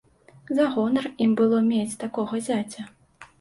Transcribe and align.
За 0.59 0.63
гонар 0.75 1.05
ім 1.25 1.35
было 1.41 1.59
мець 1.67 1.99
такога 2.05 2.41
зяця. 2.49 2.89